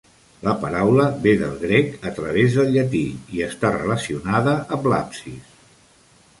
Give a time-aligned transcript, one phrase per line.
[0.45, 3.03] La paraula ve del grec, a través del llatí,
[3.37, 5.57] i està relacionada amb l'absis.